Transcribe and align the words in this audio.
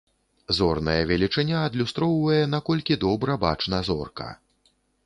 Зорная 0.59 0.95
велічыня 1.11 1.57
адлюстроўвае, 1.67 2.41
наколькі 2.57 3.01
добра 3.07 3.41
бачна 3.49 3.87
зорка. 3.93 4.27